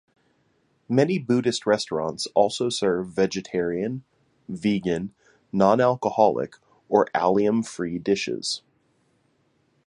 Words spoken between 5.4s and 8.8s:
non-alcoholic or allium-free dishes.